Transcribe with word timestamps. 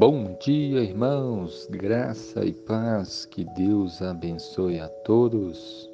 Bom 0.00 0.34
dia, 0.40 0.80
irmãos, 0.80 1.68
graça 1.70 2.42
e 2.42 2.54
paz, 2.54 3.26
que 3.26 3.44
Deus 3.44 4.00
abençoe 4.00 4.80
a 4.80 4.88
todos. 4.88 5.90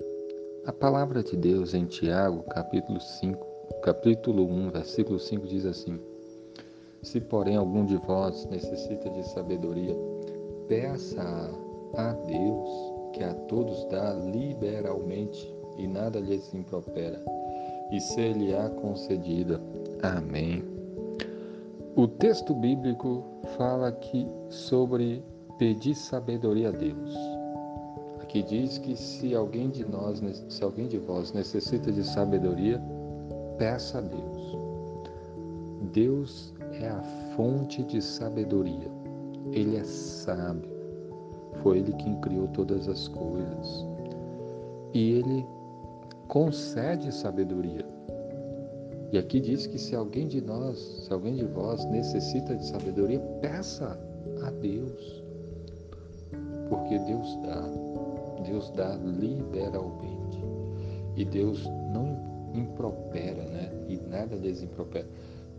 A 0.64 0.72
palavra 0.72 1.24
de 1.24 1.36
Deus 1.36 1.74
em 1.74 1.86
Tiago, 1.86 2.44
capítulo 2.44 3.00
5, 3.00 3.44
capítulo 3.82 4.46
1, 4.46 4.70
versículo 4.70 5.18
5 5.18 5.48
diz 5.48 5.66
assim: 5.66 5.98
Se 7.02 7.20
porém 7.20 7.56
algum 7.56 7.84
de 7.84 7.96
vós 7.96 8.46
necessita 8.46 9.10
de 9.10 9.24
sabedoria, 9.24 9.96
peça 10.68 11.50
a 11.96 12.12
Deus, 12.12 12.70
que 13.12 13.24
a 13.24 13.34
todos 13.48 13.86
dá 13.86 14.12
liberalmente 14.12 15.52
e 15.78 15.88
nada 15.88 16.20
lhes 16.20 16.54
impropera, 16.54 17.20
e 17.90 18.00
ser-lhe-á 18.00 18.70
concedida. 18.70 19.60
Amém. 20.00 20.75
O 21.96 22.06
texto 22.06 22.52
bíblico 22.52 23.24
fala 23.56 23.88
aqui 23.88 24.28
sobre 24.50 25.24
pedir 25.58 25.94
sabedoria 25.94 26.68
a 26.68 26.70
Deus. 26.70 27.16
Aqui 28.20 28.42
diz 28.42 28.76
que 28.76 28.94
se 28.94 29.34
alguém 29.34 29.70
de 29.70 29.82
nós, 29.82 30.20
se 30.50 30.62
alguém 30.62 30.88
de 30.88 30.98
vós 30.98 31.32
necessita 31.32 31.90
de 31.90 32.04
sabedoria, 32.04 32.78
peça 33.56 33.96
a 33.96 34.00
Deus. 34.02 34.58
Deus 35.94 36.54
é 36.82 36.86
a 36.86 37.02
fonte 37.34 37.82
de 37.84 38.02
sabedoria. 38.02 38.90
Ele 39.52 39.78
é 39.78 39.84
sábio. 39.84 40.70
Foi 41.62 41.78
ele 41.78 41.94
quem 41.94 42.20
criou 42.20 42.46
todas 42.48 42.90
as 42.90 43.08
coisas. 43.08 43.86
E 44.92 45.12
ele 45.12 45.46
concede 46.28 47.10
sabedoria. 47.10 47.86
E 49.16 49.18
aqui 49.18 49.40
diz 49.40 49.66
que 49.66 49.78
se 49.78 49.96
alguém 49.96 50.28
de 50.28 50.42
nós, 50.42 50.78
se 50.78 51.10
alguém 51.10 51.36
de 51.36 51.46
vós 51.46 51.82
necessita 51.86 52.54
de 52.54 52.66
sabedoria, 52.66 53.18
peça 53.40 53.98
a 54.44 54.50
Deus. 54.50 55.24
Porque 56.68 56.98
Deus 56.98 57.34
dá, 57.42 57.62
Deus 58.44 58.70
dá 58.72 58.94
liberalmente. 58.96 60.38
E 61.16 61.24
Deus 61.24 61.64
não 61.94 62.50
impropera, 62.52 63.42
né? 63.44 63.86
E 63.88 63.96
nada 63.96 64.36
lhes 64.36 64.62
impropera. 64.62 65.08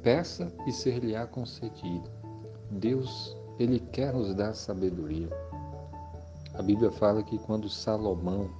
Peça 0.03 0.53
e 0.67 0.71
ser-lhe-á 0.71 1.25
concedido. 1.25 2.07
Deus, 2.69 3.35
ele 3.57 3.79
quer 3.79 4.13
nos 4.13 4.35
dar 4.35 4.53
sabedoria. 4.53 5.29
A 6.53 6.61
Bíblia 6.61 6.91
fala 6.91 7.23
que 7.23 7.39
quando 7.39 7.67
Salomão 7.67 8.51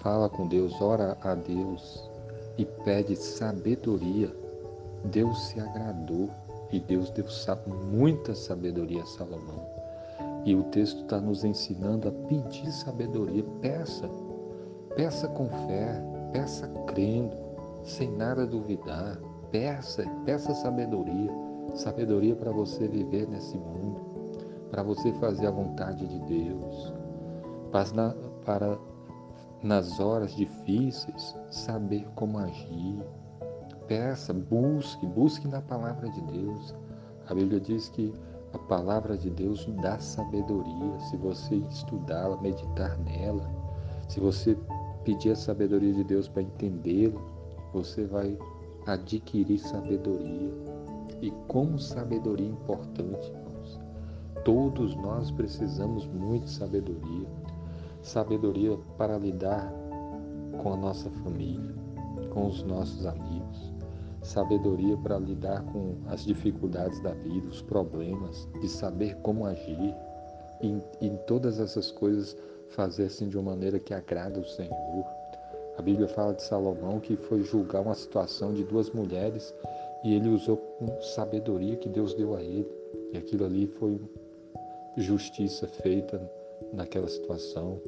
fala 0.00 0.30
com 0.30 0.48
Deus, 0.48 0.80
ora 0.80 1.18
a 1.20 1.34
Deus, 1.34 2.13
e 2.56 2.64
pede 2.64 3.16
sabedoria, 3.16 4.34
Deus 5.04 5.48
se 5.48 5.60
agradou 5.60 6.30
e 6.70 6.80
Deus 6.80 7.10
deu 7.10 7.26
muita 7.92 8.34
sabedoria 8.34 9.02
a 9.02 9.06
Salomão. 9.06 9.64
E 10.44 10.54
o 10.54 10.62
texto 10.64 11.02
está 11.02 11.20
nos 11.20 11.44
ensinando 11.44 12.08
a 12.08 12.12
pedir 12.28 12.70
sabedoria. 12.70 13.44
Peça, 13.60 14.08
peça 14.94 15.28
com 15.28 15.48
fé, 15.66 16.02
peça 16.32 16.68
crendo, 16.86 17.36
sem 17.82 18.10
nada 18.10 18.46
duvidar. 18.46 19.18
Peça, 19.50 20.04
peça 20.24 20.52
sabedoria, 20.54 21.30
sabedoria 21.74 22.34
para 22.34 22.50
você 22.50 22.88
viver 22.88 23.28
nesse 23.28 23.56
mundo, 23.56 24.00
para 24.70 24.82
você 24.82 25.12
fazer 25.14 25.46
a 25.46 25.52
vontade 25.52 26.06
de 26.06 26.18
Deus, 26.20 26.92
para, 27.70 28.16
para 28.44 28.76
nas 29.64 29.98
horas 29.98 30.36
difíceis, 30.36 31.34
saber 31.50 32.06
como 32.14 32.38
agir. 32.38 33.02
Peça, 33.88 34.32
busque, 34.32 35.06
busque 35.06 35.48
na 35.48 35.62
palavra 35.62 36.08
de 36.10 36.20
Deus. 36.20 36.74
A 37.26 37.34
Bíblia 37.34 37.58
diz 37.58 37.88
que 37.88 38.12
a 38.52 38.58
palavra 38.58 39.16
de 39.16 39.30
Deus 39.30 39.66
dá 39.80 39.98
sabedoria. 39.98 41.00
Se 41.08 41.16
você 41.16 41.56
estudá-la, 41.56 42.36
meditar 42.42 42.98
nela, 42.98 43.50
se 44.06 44.20
você 44.20 44.56
pedir 45.02 45.30
a 45.30 45.36
sabedoria 45.36 45.94
de 45.94 46.04
Deus 46.04 46.28
para 46.28 46.42
entendê-la, 46.42 47.20
você 47.72 48.04
vai 48.04 48.38
adquirir 48.86 49.58
sabedoria. 49.58 50.52
E 51.22 51.30
como 51.48 51.78
sabedoria 51.78 52.48
importante, 52.48 53.28
irmãos. 53.28 53.80
Todos 54.44 54.94
nós 54.96 55.30
precisamos 55.30 56.06
muito 56.06 56.44
de 56.44 56.50
sabedoria 56.50 57.26
sabedoria 58.04 58.78
para 58.98 59.16
lidar 59.16 59.72
com 60.62 60.74
a 60.74 60.76
nossa 60.76 61.10
família, 61.10 61.74
com 62.30 62.46
os 62.46 62.62
nossos 62.62 63.06
amigos, 63.06 63.72
sabedoria 64.22 64.96
para 64.98 65.18
lidar 65.18 65.64
com 65.72 65.96
as 66.06 66.24
dificuldades 66.24 67.00
da 67.00 67.12
vida, 67.12 67.48
os 67.48 67.62
problemas, 67.62 68.46
de 68.60 68.68
saber 68.68 69.16
como 69.22 69.46
agir 69.46 69.94
e 70.62 70.80
em 71.00 71.16
todas 71.26 71.58
essas 71.58 71.90
coisas 71.90 72.36
fazer 72.68 73.06
assim 73.06 73.28
de 73.28 73.38
uma 73.38 73.52
maneira 73.52 73.78
que 73.78 73.94
agrada 73.94 74.38
o 74.38 74.44
Senhor. 74.44 75.04
A 75.78 75.82
Bíblia 75.82 76.06
fala 76.06 76.34
de 76.34 76.42
Salomão 76.42 77.00
que 77.00 77.16
foi 77.16 77.42
julgar 77.42 77.82
uma 77.82 77.94
situação 77.94 78.52
de 78.52 78.64
duas 78.64 78.90
mulheres 78.90 79.54
e 80.04 80.14
ele 80.14 80.28
usou 80.28 80.58
com 80.58 81.00
sabedoria 81.00 81.76
que 81.76 81.88
Deus 81.88 82.14
deu 82.14 82.36
a 82.36 82.42
ele. 82.42 82.70
E 83.12 83.16
aquilo 83.16 83.44
ali 83.44 83.66
foi 83.66 83.98
justiça 84.96 85.66
feita 85.66 86.20
naquela 86.72 87.08
situação. 87.08 87.80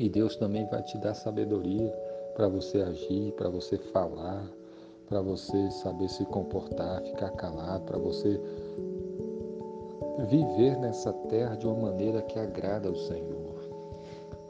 E 0.00 0.08
Deus 0.08 0.34
também 0.34 0.64
vai 0.64 0.82
te 0.82 0.96
dar 0.96 1.12
sabedoria 1.12 1.92
para 2.34 2.48
você 2.48 2.80
agir, 2.80 3.32
para 3.32 3.50
você 3.50 3.76
falar, 3.76 4.50
para 5.06 5.20
você 5.20 5.70
saber 5.72 6.08
se 6.08 6.24
comportar, 6.24 7.02
ficar 7.02 7.28
calado, 7.32 7.84
para 7.84 7.98
você 7.98 8.40
viver 10.26 10.78
nessa 10.78 11.12
terra 11.28 11.54
de 11.54 11.66
uma 11.66 11.90
maneira 11.90 12.22
que 12.22 12.38
agrada 12.38 12.88
ao 12.88 12.94
Senhor. 12.94 13.60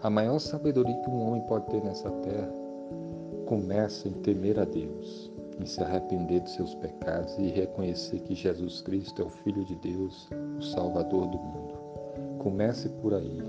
A 0.00 0.08
maior 0.08 0.38
sabedoria 0.38 0.96
que 0.98 1.10
um 1.10 1.20
homem 1.20 1.42
pode 1.48 1.66
ter 1.66 1.82
nessa 1.82 2.08
terra 2.08 2.54
começa 3.46 4.06
em 4.06 4.12
temer 4.22 4.56
a 4.56 4.64
Deus, 4.64 5.32
em 5.60 5.66
se 5.66 5.82
arrepender 5.82 6.42
dos 6.42 6.52
seus 6.52 6.76
pecados 6.76 7.36
e 7.38 7.48
reconhecer 7.48 8.20
que 8.20 8.36
Jesus 8.36 8.82
Cristo 8.82 9.22
é 9.22 9.24
o 9.24 9.30
Filho 9.30 9.64
de 9.64 9.74
Deus, 9.74 10.30
o 10.60 10.62
Salvador 10.62 11.26
do 11.26 11.38
mundo. 11.38 11.74
Comece 12.38 12.88
por 12.88 13.14
aí, 13.14 13.42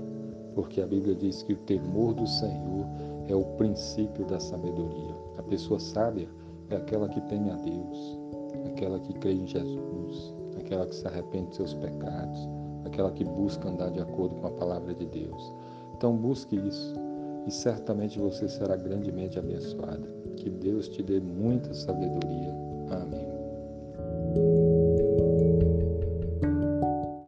porque 0.54 0.80
a 0.80 0.86
Bíblia 0.86 1.14
diz 1.14 1.42
que 1.42 1.52
o 1.52 1.58
temor 1.58 2.14
do 2.14 2.26
Senhor 2.26 2.86
é 3.28 3.34
o 3.34 3.44
princípio 3.56 4.24
da 4.26 4.38
sabedoria. 4.38 5.14
A 5.38 5.42
pessoa 5.42 5.78
sábia 5.78 6.28
é 6.70 6.76
aquela 6.76 7.08
que 7.08 7.20
teme 7.22 7.50
a 7.50 7.56
Deus, 7.56 8.18
aquela 8.66 8.98
que 8.98 9.12
crê 9.14 9.32
em 9.32 9.46
Jesus, 9.46 10.34
aquela 10.58 10.86
que 10.86 10.94
se 10.94 11.06
arrepende 11.06 11.50
de 11.50 11.56
seus 11.56 11.74
pecados, 11.74 12.48
aquela 12.84 13.10
que 13.12 13.24
busca 13.24 13.68
andar 13.68 13.90
de 13.90 14.00
acordo 14.00 14.34
com 14.36 14.46
a 14.46 14.52
palavra 14.52 14.94
de 14.94 15.06
Deus. 15.06 15.54
Então 15.96 16.16
busque 16.16 16.56
isso 16.56 16.94
e 17.46 17.50
certamente 17.50 18.18
você 18.18 18.48
será 18.48 18.76
grandemente 18.76 19.38
abençoada. 19.38 20.06
Que 20.36 20.50
Deus 20.50 20.88
te 20.88 21.02
dê 21.02 21.20
muita 21.20 21.72
sabedoria. 21.74 22.54
Amém. 22.90 24.71